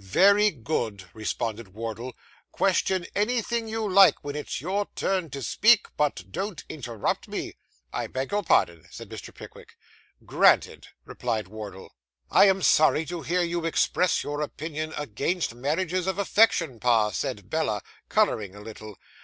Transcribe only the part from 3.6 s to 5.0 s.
you like when it's your